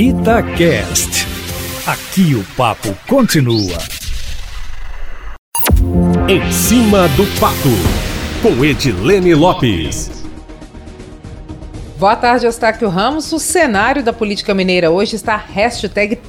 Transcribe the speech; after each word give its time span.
Itacast. 0.00 1.26
Aqui 1.84 2.36
o 2.36 2.44
papo 2.56 2.96
continua. 3.08 3.76
Em 6.28 6.52
cima 6.52 7.08
do 7.16 7.26
papo, 7.40 7.68
com 8.40 8.64
Edilene 8.64 9.34
Lopes. 9.34 10.17
Boa 11.98 12.14
tarde, 12.14 12.46
Eustáquio 12.46 12.88
Ramos. 12.88 13.32
O 13.32 13.40
cenário 13.40 14.04
da 14.04 14.12
política 14.12 14.54
mineira 14.54 14.88
hoje 14.88 15.16
está 15.16 15.44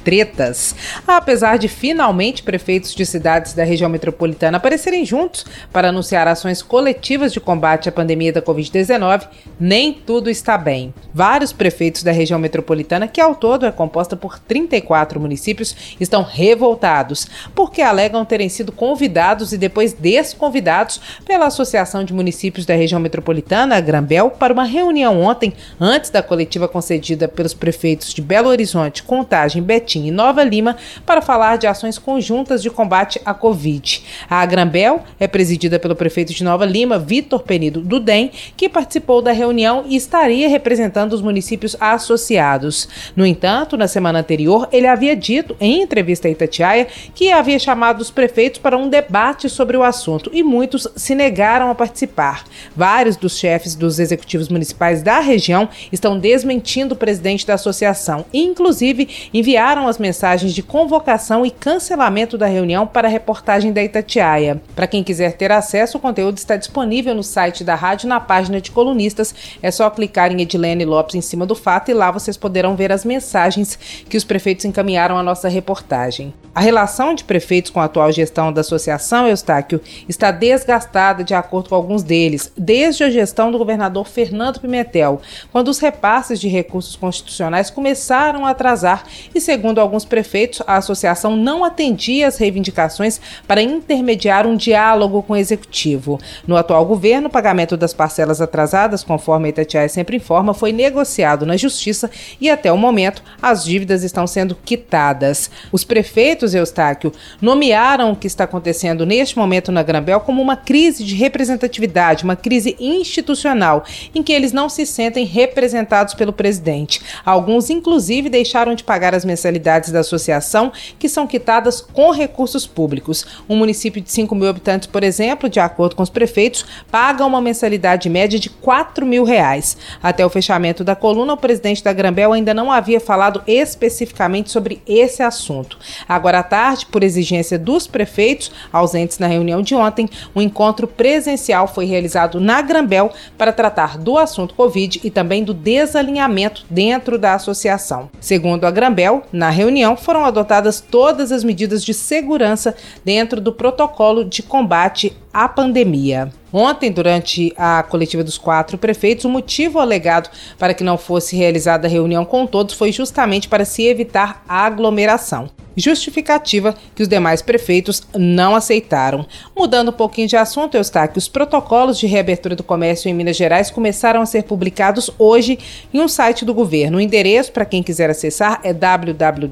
tretas. 0.02 0.74
Apesar 1.06 1.58
de 1.58 1.68
finalmente 1.68 2.42
prefeitos 2.42 2.92
de 2.92 3.06
cidades 3.06 3.52
da 3.52 3.62
região 3.62 3.88
metropolitana 3.88 4.56
aparecerem 4.56 5.04
juntos 5.04 5.46
para 5.72 5.90
anunciar 5.90 6.26
ações 6.26 6.60
coletivas 6.60 7.32
de 7.32 7.38
combate 7.38 7.88
à 7.88 7.92
pandemia 7.92 8.32
da 8.32 8.42
Covid-19, 8.42 9.28
nem 9.60 9.92
tudo 9.92 10.28
está 10.28 10.58
bem. 10.58 10.92
Vários 11.14 11.52
prefeitos 11.52 12.02
da 12.02 12.10
região 12.10 12.40
metropolitana, 12.40 13.06
que 13.06 13.20
ao 13.20 13.36
todo 13.36 13.64
é 13.64 13.70
composta 13.70 14.16
por 14.16 14.40
34 14.40 15.20
municípios, 15.20 15.96
estão 16.00 16.24
revoltados 16.24 17.28
porque 17.54 17.80
alegam 17.80 18.24
terem 18.24 18.48
sido 18.48 18.72
convidados 18.72 19.52
e 19.52 19.56
depois 19.56 19.92
desconvidados 19.92 21.00
pela 21.24 21.46
Associação 21.46 22.02
de 22.02 22.12
Municípios 22.12 22.66
da 22.66 22.74
Região 22.74 22.98
Metropolitana, 22.98 23.76
a 23.76 23.80
Grambel, 23.80 24.30
para 24.30 24.52
uma 24.52 24.64
reunião 24.64 25.22
ontem 25.22 25.54
antes 25.80 26.10
da 26.10 26.22
coletiva 26.22 26.68
concedida 26.68 27.28
pelos 27.28 27.54
prefeitos 27.54 28.12
de 28.12 28.22
Belo 28.22 28.48
Horizonte, 28.48 29.02
Contagem, 29.02 29.62
Betim 29.62 30.06
e 30.06 30.10
Nova 30.10 30.42
Lima, 30.42 30.76
para 31.04 31.20
falar 31.20 31.56
de 31.58 31.66
ações 31.66 31.98
conjuntas 31.98 32.62
de 32.62 32.70
combate 32.70 33.20
à 33.24 33.34
Covid. 33.34 34.02
A 34.28 34.40
Agrambel 34.40 35.02
é 35.18 35.26
presidida 35.26 35.78
pelo 35.78 35.96
prefeito 35.96 36.32
de 36.32 36.44
Nova 36.44 36.64
Lima, 36.64 36.98
Vitor 36.98 37.42
Penido 37.42 37.80
Dudem, 37.80 38.30
que 38.56 38.68
participou 38.68 39.20
da 39.20 39.32
reunião 39.32 39.84
e 39.86 39.96
estaria 39.96 40.48
representando 40.48 41.12
os 41.12 41.22
municípios 41.22 41.76
associados. 41.80 42.88
No 43.16 43.26
entanto, 43.26 43.76
na 43.76 43.88
semana 43.88 44.20
anterior, 44.20 44.68
ele 44.72 44.86
havia 44.86 45.16
dito, 45.16 45.56
em 45.60 45.82
entrevista 45.82 46.28
a 46.28 46.30
Itatiaia, 46.30 46.86
que 47.14 47.32
havia 47.32 47.58
chamado 47.58 48.00
os 48.00 48.10
prefeitos 48.10 48.60
para 48.60 48.76
um 48.76 48.88
debate 48.88 49.48
sobre 49.48 49.76
o 49.76 49.82
assunto 49.82 50.30
e 50.32 50.42
muitos 50.42 50.86
se 50.96 51.14
negaram 51.14 51.70
a 51.70 51.74
participar. 51.74 52.44
Vários 52.76 53.16
dos 53.16 53.38
chefes 53.38 53.74
dos 53.74 53.98
executivos 53.98 54.48
municipais 54.48 55.02
da 55.02 55.20
região 55.20 55.49
região 55.50 55.68
estão 55.90 56.18
desmentindo 56.18 56.94
o 56.94 56.96
presidente 56.96 57.46
da 57.46 57.54
associação 57.54 58.24
inclusive, 58.32 59.08
enviaram 59.34 59.88
as 59.88 59.98
mensagens 59.98 60.54
de 60.54 60.62
convocação 60.62 61.44
e 61.44 61.50
cancelamento 61.50 62.38
da 62.38 62.46
reunião 62.46 62.86
para 62.86 63.08
a 63.08 63.10
reportagem 63.10 63.72
da 63.72 63.82
Itatiaia. 63.82 64.62
Para 64.74 64.86
quem 64.86 65.02
quiser 65.02 65.32
ter 65.32 65.50
acesso, 65.50 65.98
o 65.98 66.00
conteúdo 66.00 66.38
está 66.38 66.56
disponível 66.56 67.14
no 67.14 67.22
site 67.22 67.64
da 67.64 67.74
rádio 67.74 68.08
na 68.08 68.20
página 68.20 68.60
de 68.60 68.70
colunistas. 68.70 69.34
É 69.62 69.70
só 69.70 69.90
clicar 69.90 70.30
em 70.32 70.40
Edilene 70.40 70.84
Lopes 70.84 71.14
em 71.14 71.20
cima 71.20 71.44
do 71.44 71.54
fato 71.54 71.90
e 71.90 71.94
lá 71.94 72.10
vocês 72.10 72.36
poderão 72.36 72.76
ver 72.76 72.92
as 72.92 73.04
mensagens 73.04 73.78
que 74.08 74.16
os 74.16 74.24
prefeitos 74.24 74.64
encaminharam 74.64 75.16
à 75.16 75.22
nossa 75.22 75.48
reportagem. 75.48 76.32
A 76.52 76.60
relação 76.60 77.14
de 77.14 77.22
prefeitos 77.22 77.70
com 77.70 77.78
a 77.78 77.84
atual 77.84 78.10
gestão 78.10 78.52
da 78.52 78.62
associação, 78.62 79.28
Eustáquio, 79.28 79.80
está 80.08 80.32
desgastada 80.32 81.22
de 81.22 81.32
acordo 81.32 81.68
com 81.68 81.76
alguns 81.76 82.02
deles, 82.02 82.50
desde 82.58 83.04
a 83.04 83.10
gestão 83.10 83.52
do 83.52 83.58
governador 83.58 84.08
Fernando 84.08 84.58
Pimentel, 84.58 85.20
quando 85.52 85.68
os 85.68 85.78
repasses 85.78 86.40
de 86.40 86.48
recursos 86.48 86.96
constitucionais 86.96 87.70
começaram 87.70 88.44
a 88.44 88.50
atrasar 88.50 89.04
e, 89.32 89.40
segundo 89.40 89.80
alguns 89.80 90.04
prefeitos, 90.04 90.60
a 90.66 90.76
associação 90.76 91.36
não 91.36 91.64
atendia 91.64 92.26
às 92.26 92.36
reivindicações 92.36 93.20
para 93.46 93.62
intermediar 93.62 94.44
um 94.44 94.56
diálogo 94.56 95.22
com 95.22 95.34
o 95.34 95.36
executivo. 95.36 96.18
No 96.48 96.56
atual 96.56 96.84
governo, 96.84 97.28
o 97.28 97.32
pagamento 97.32 97.76
das 97.76 97.94
parcelas 97.94 98.40
atrasadas, 98.40 99.04
conforme 99.04 99.46
a 99.46 99.50
Itatiaia 99.50 99.88
sempre 99.88 100.16
informa, 100.16 100.52
foi 100.52 100.72
negociado 100.72 101.46
na 101.46 101.56
justiça 101.56 102.10
e 102.40 102.50
até 102.50 102.72
o 102.72 102.76
momento 102.76 103.22
as 103.40 103.64
dívidas 103.64 104.02
estão 104.02 104.26
sendo 104.26 104.56
quitadas. 104.56 105.48
Os 105.70 105.84
prefeitos, 105.84 106.39
Eustáquio, 106.46 107.12
nomearam 107.40 108.12
o 108.12 108.16
que 108.16 108.26
está 108.26 108.44
acontecendo 108.44 109.06
neste 109.06 109.38
momento 109.38 109.72
na 109.72 109.82
Grambel 109.82 110.20
como 110.20 110.40
uma 110.40 110.56
crise 110.56 111.04
de 111.04 111.14
representatividade, 111.14 112.24
uma 112.24 112.36
crise 112.36 112.76
institucional, 112.78 113.84
em 114.14 114.22
que 114.22 114.32
eles 114.32 114.52
não 114.52 114.68
se 114.68 114.86
sentem 114.86 115.24
representados 115.24 116.14
pelo 116.14 116.32
presidente. 116.32 117.00
Alguns, 117.24 117.70
inclusive, 117.70 118.28
deixaram 118.28 118.74
de 118.74 118.84
pagar 118.84 119.14
as 119.14 119.24
mensalidades 119.24 119.90
da 119.90 120.00
associação, 120.00 120.72
que 120.98 121.08
são 121.08 121.26
quitadas 121.26 121.80
com 121.80 122.10
recursos 122.10 122.66
públicos. 122.66 123.26
Um 123.48 123.56
município 123.56 124.00
de 124.00 124.10
5 124.10 124.34
mil 124.34 124.48
habitantes, 124.48 124.86
por 124.86 125.02
exemplo, 125.02 125.48
de 125.48 125.60
acordo 125.60 125.96
com 125.96 126.02
os 126.02 126.10
prefeitos, 126.10 126.64
paga 126.90 127.24
uma 127.24 127.40
mensalidade 127.40 128.08
média 128.08 128.38
de 128.38 128.50
4 128.50 129.04
mil 129.04 129.24
reais. 129.24 129.76
Até 130.02 130.24
o 130.24 130.30
fechamento 130.30 130.84
da 130.84 130.94
coluna, 130.94 131.32
o 131.32 131.36
presidente 131.36 131.82
da 131.82 131.92
Grambel 131.92 132.32
ainda 132.32 132.54
não 132.54 132.70
havia 132.70 133.00
falado 133.00 133.42
especificamente 133.46 134.50
sobre 134.50 134.82
esse 134.86 135.22
assunto. 135.22 135.78
Agora 136.08 136.29
à 136.38 136.42
tarde, 136.42 136.86
por 136.86 137.02
exigência 137.02 137.58
dos 137.58 137.86
prefeitos, 137.86 138.50
ausentes 138.72 139.18
na 139.18 139.26
reunião 139.26 139.62
de 139.62 139.74
ontem, 139.74 140.08
um 140.34 140.40
encontro 140.40 140.86
presencial 140.86 141.66
foi 141.66 141.84
realizado 141.84 142.40
na 142.40 142.60
Grambel 142.62 143.12
para 143.36 143.52
tratar 143.52 143.98
do 143.98 144.18
assunto 144.18 144.54
Covid 144.54 145.00
e 145.02 145.10
também 145.10 145.44
do 145.44 145.54
desalinhamento 145.54 146.64
dentro 146.70 147.18
da 147.18 147.34
associação. 147.34 148.10
Segundo 148.20 148.64
a 148.64 148.70
Grambel, 148.70 149.22
na 149.32 149.50
reunião 149.50 149.96
foram 149.96 150.24
adotadas 150.24 150.80
todas 150.80 151.32
as 151.32 151.44
medidas 151.44 151.84
de 151.84 151.94
segurança 151.94 152.74
dentro 153.04 153.40
do 153.40 153.52
protocolo 153.52 154.24
de 154.24 154.42
combate 154.42 155.16
à 155.32 155.48
pandemia. 155.48 156.32
Ontem, 156.52 156.90
durante 156.90 157.52
a 157.56 157.82
coletiva 157.82 158.24
dos 158.24 158.38
quatro 158.38 158.76
prefeitos, 158.76 159.24
o 159.24 159.28
motivo 159.28 159.78
alegado 159.78 160.30
para 160.58 160.74
que 160.74 160.84
não 160.84 160.98
fosse 160.98 161.36
realizada 161.36 161.86
a 161.86 161.90
reunião 161.90 162.24
com 162.24 162.46
todos 162.46 162.74
foi 162.74 162.92
justamente 162.92 163.48
para 163.48 163.64
se 163.64 163.86
evitar 163.86 164.44
aglomeração 164.48 165.48
justificativa 165.76 166.74
que 166.94 167.02
os 167.02 167.08
demais 167.08 167.42
prefeitos 167.42 168.02
não 168.14 168.54
aceitaram. 168.54 169.26
Mudando 169.56 169.88
um 169.88 169.92
pouquinho 169.92 170.28
de 170.28 170.36
assunto, 170.36 170.76
Eustáquio, 170.76 171.18
os 171.18 171.28
protocolos 171.28 171.98
de 171.98 172.06
reabertura 172.06 172.54
do 172.54 172.62
comércio 172.62 173.08
em 173.08 173.14
Minas 173.14 173.36
Gerais 173.36 173.70
começaram 173.70 174.20
a 174.20 174.26
ser 174.26 174.44
publicados 174.44 175.10
hoje 175.18 175.58
em 175.92 176.00
um 176.00 176.08
site 176.08 176.44
do 176.44 176.54
governo. 176.54 176.98
O 176.98 177.00
endereço 177.00 177.52
para 177.52 177.64
quem 177.64 177.82
quiser 177.82 178.10
acessar 178.10 178.60
é 178.62 178.72
www.mg.gov.br 178.72 179.50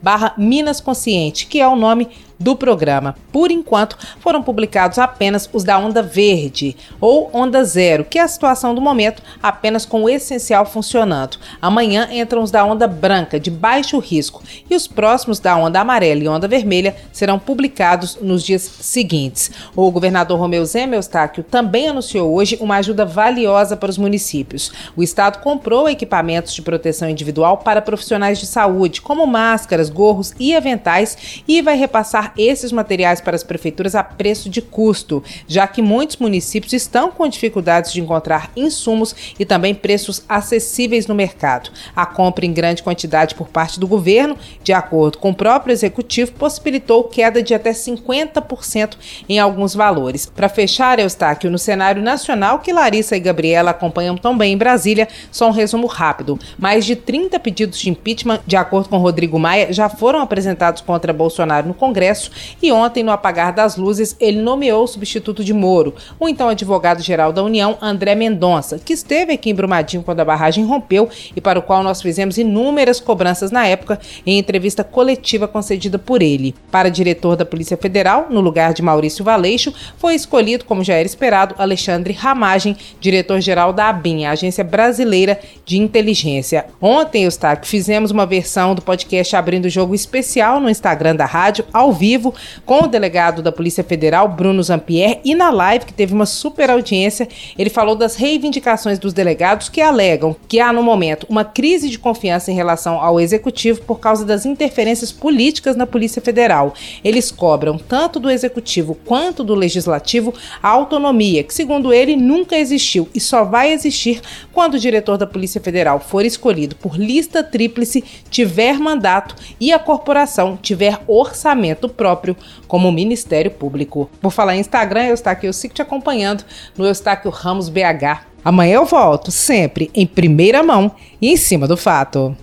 barra 0.00 0.34
Minas 0.38 0.80
Consciente, 0.80 1.46
que 1.46 1.60
é 1.60 1.68
o 1.68 1.76
nome 1.76 2.08
do 2.42 2.56
programa. 2.56 3.14
Por 3.30 3.50
enquanto, 3.50 3.96
foram 4.18 4.42
publicados 4.42 4.98
apenas 4.98 5.48
os 5.52 5.64
da 5.64 5.78
onda 5.78 6.02
verde 6.02 6.76
ou 7.00 7.30
onda 7.32 7.64
zero, 7.64 8.04
que 8.04 8.18
é 8.18 8.22
a 8.22 8.28
situação 8.28 8.74
do 8.74 8.80
momento, 8.80 9.22
apenas 9.42 9.86
com 9.86 10.04
o 10.04 10.08
essencial 10.08 10.66
funcionando. 10.66 11.38
Amanhã 11.60 12.08
entram 12.10 12.42
os 12.42 12.50
da 12.50 12.64
onda 12.64 12.86
branca, 12.88 13.38
de 13.38 13.50
baixo 13.50 13.98
risco, 13.98 14.42
e 14.68 14.74
os 14.74 14.86
próximos 14.86 15.38
da 15.38 15.56
onda 15.56 15.80
amarela 15.80 16.22
e 16.22 16.28
onda 16.28 16.48
vermelha 16.48 16.96
serão 17.12 17.38
publicados 17.38 18.18
nos 18.20 18.42
dias 18.42 18.62
seguintes. 18.62 19.50
O 19.76 19.90
governador 19.90 20.38
Romeu 20.38 20.64
Zema 20.64 20.96
Eustáquio 20.96 21.44
também 21.44 21.88
anunciou 21.88 22.34
hoje 22.34 22.58
uma 22.60 22.76
ajuda 22.76 23.04
valiosa 23.04 23.76
para 23.76 23.90
os 23.90 23.98
municípios. 23.98 24.72
O 24.96 25.02
estado 25.02 25.40
comprou 25.40 25.88
equipamentos 25.88 26.54
de 26.54 26.62
proteção 26.62 27.08
individual 27.08 27.58
para 27.58 27.80
profissionais 27.80 28.38
de 28.38 28.46
saúde, 28.46 29.00
como 29.00 29.26
máscaras, 29.26 29.88
gorros 29.88 30.34
e 30.38 30.56
aventais, 30.56 31.42
e 31.46 31.62
vai 31.62 31.76
repassar 31.76 32.31
esses 32.36 32.72
materiais 32.72 33.20
para 33.20 33.36
as 33.36 33.44
prefeituras 33.44 33.94
a 33.94 34.02
preço 34.02 34.48
de 34.48 34.60
custo, 34.60 35.22
já 35.46 35.66
que 35.66 35.82
muitos 35.82 36.16
municípios 36.16 36.72
estão 36.72 37.10
com 37.10 37.28
dificuldades 37.28 37.92
de 37.92 38.00
encontrar 38.00 38.50
insumos 38.56 39.14
e 39.38 39.44
também 39.44 39.74
preços 39.74 40.22
acessíveis 40.28 41.06
no 41.06 41.14
mercado. 41.14 41.70
A 41.94 42.06
compra 42.06 42.46
em 42.46 42.52
grande 42.52 42.82
quantidade 42.82 43.34
por 43.34 43.48
parte 43.48 43.78
do 43.78 43.86
governo, 43.86 44.36
de 44.62 44.72
acordo 44.72 45.18
com 45.18 45.30
o 45.30 45.34
próprio 45.34 45.72
executivo, 45.72 46.32
possibilitou 46.32 47.04
queda 47.04 47.42
de 47.42 47.54
até 47.54 47.72
50% 47.72 48.96
em 49.28 49.38
alguns 49.38 49.74
valores. 49.74 50.26
Para 50.26 50.48
fechar, 50.48 50.98
Eustáquio, 50.98 51.50
no 51.50 51.58
cenário 51.58 52.02
nacional 52.02 52.58
que 52.58 52.72
Larissa 52.72 53.16
e 53.16 53.20
Gabriela 53.20 53.70
acompanham 53.70 54.16
tão 54.16 54.36
bem 54.36 54.52
em 54.52 54.58
Brasília, 54.58 55.08
só 55.30 55.48
um 55.48 55.52
resumo 55.52 55.86
rápido. 55.86 56.38
Mais 56.58 56.84
de 56.84 56.96
30 56.96 57.38
pedidos 57.40 57.78
de 57.78 57.90
impeachment, 57.90 58.40
de 58.46 58.56
acordo 58.56 58.88
com 58.88 58.98
Rodrigo 58.98 59.38
Maia, 59.38 59.72
já 59.72 59.88
foram 59.88 60.20
apresentados 60.20 60.82
contra 60.82 61.12
Bolsonaro 61.12 61.68
no 61.68 61.74
Congresso 61.74 62.11
Congresso 62.12 62.30
e 62.62 62.70
ontem, 62.70 63.02
no 63.02 63.10
apagar 63.10 63.52
das 63.52 63.76
luzes, 63.76 64.14
ele 64.20 64.40
nomeou 64.40 64.84
o 64.84 64.86
substituto 64.86 65.42
de 65.42 65.52
Moro, 65.52 65.94
o 66.20 66.28
então 66.28 66.48
advogado-geral 66.48 67.32
da 67.32 67.42
União, 67.42 67.76
André 67.80 68.14
Mendonça, 68.14 68.78
que 68.78 68.92
esteve 68.92 69.32
aqui 69.32 69.50
em 69.50 69.54
Brumadinho 69.54 70.02
quando 70.02 70.20
a 70.20 70.24
barragem 70.24 70.64
rompeu 70.64 71.08
e 71.34 71.40
para 71.40 71.58
o 71.58 71.62
qual 71.62 71.82
nós 71.82 72.00
fizemos 72.00 72.38
inúmeras 72.38 73.00
cobranças 73.00 73.50
na 73.50 73.66
época 73.66 73.98
em 74.26 74.38
entrevista 74.38 74.84
coletiva 74.84 75.48
concedida 75.48 75.98
por 75.98 76.22
ele. 76.22 76.54
Para 76.70 76.90
diretor 76.90 77.36
da 77.36 77.44
Polícia 77.44 77.76
Federal, 77.76 78.26
no 78.30 78.40
lugar 78.40 78.74
de 78.74 78.82
Maurício 78.82 79.24
Valeixo, 79.24 79.72
foi 79.96 80.14
escolhido, 80.14 80.64
como 80.64 80.84
já 80.84 80.94
era 80.94 81.06
esperado, 81.06 81.54
Alexandre 81.58 82.12
Ramagem, 82.12 82.76
diretor-geral 83.00 83.72
da 83.72 83.88
ABIN, 83.88 84.24
a 84.24 84.32
Agência 84.32 84.62
Brasileira 84.62 85.40
de 85.64 85.78
Inteligência. 85.78 86.66
Ontem, 86.80 87.24
Eustáquio, 87.24 87.68
fizemos 87.68 88.10
uma 88.10 88.26
versão 88.26 88.74
do 88.74 88.82
podcast 88.82 89.34
Abrindo 89.34 89.64
o 89.64 89.70
Jogo 89.70 89.94
especial 89.94 90.60
no 90.60 90.70
Instagram 90.70 91.16
da 91.16 91.24
rádio, 91.24 91.64
ao 91.72 91.92
vivo 91.92 92.01
vivo 92.02 92.34
com 92.66 92.82
o 92.82 92.88
delegado 92.88 93.40
da 93.42 93.52
Polícia 93.52 93.84
Federal, 93.84 94.26
Bruno 94.26 94.60
Zampier, 94.60 95.20
e 95.24 95.36
na 95.36 95.50
live, 95.50 95.86
que 95.86 95.92
teve 95.92 96.12
uma 96.12 96.26
super 96.26 96.68
audiência, 96.68 97.28
ele 97.56 97.70
falou 97.70 97.94
das 97.94 98.16
reivindicações 98.16 98.98
dos 98.98 99.12
delegados 99.12 99.68
que 99.68 99.80
alegam 99.80 100.34
que 100.48 100.58
há, 100.58 100.72
no 100.72 100.82
momento, 100.82 101.28
uma 101.30 101.44
crise 101.44 101.88
de 101.88 102.00
confiança 102.00 102.50
em 102.50 102.56
relação 102.56 103.00
ao 103.00 103.20
executivo 103.20 103.82
por 103.82 104.00
causa 104.00 104.24
das 104.24 104.44
interferências 104.44 105.12
políticas 105.12 105.76
na 105.76 105.86
Polícia 105.86 106.20
Federal. 106.20 106.74
Eles 107.04 107.30
cobram 107.30 107.78
tanto 107.78 108.18
do 108.18 108.28
executivo 108.28 108.96
quanto 109.04 109.44
do 109.44 109.54
legislativo 109.54 110.34
a 110.60 110.70
autonomia, 110.70 111.44
que, 111.44 111.54
segundo 111.54 111.92
ele, 111.92 112.16
nunca 112.16 112.56
existiu 112.56 113.08
e 113.14 113.20
só 113.20 113.44
vai 113.44 113.72
existir 113.72 114.20
quando 114.52 114.74
o 114.74 114.80
diretor 114.80 115.16
da 115.16 115.26
Polícia 115.26 115.60
Federal 115.60 116.00
for 116.00 116.24
escolhido 116.24 116.74
por 116.74 116.98
lista 116.98 117.44
tríplice, 117.44 118.02
tiver 118.28 118.80
mandato 118.80 119.36
e 119.60 119.72
a 119.72 119.78
corporação 119.78 120.58
tiver 120.60 120.98
orçamento 121.06 121.91
próprio, 121.92 122.36
como 122.66 122.90
Ministério 122.90 123.50
Público. 123.50 124.10
Por 124.20 124.32
falar 124.32 124.56
em 124.56 124.60
Instagram, 124.60 125.04
eu 125.04 125.14
estou 125.14 125.30
aqui, 125.30 125.46
eu 125.46 125.52
sigo 125.52 125.74
te 125.74 125.82
acompanhando 125.82 126.44
no 126.76 126.86
Eustáquio 126.86 127.30
Ramos 127.30 127.68
BH. 127.68 128.26
Amanhã 128.44 128.74
eu 128.74 128.84
volto, 128.84 129.30
sempre 129.30 129.90
em 129.94 130.06
primeira 130.06 130.62
mão 130.62 130.90
e 131.20 131.30
em 131.30 131.36
cima 131.36 131.68
do 131.68 131.76
fato. 131.76 132.36